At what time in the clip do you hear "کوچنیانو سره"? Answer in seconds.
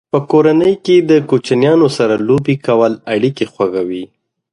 1.29-2.15